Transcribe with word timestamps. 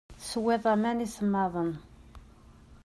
Teswiḍ 0.19 0.63
aman 0.73 1.03
isemmaḍen. 1.05 1.71